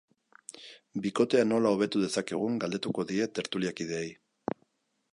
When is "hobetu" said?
1.75-2.03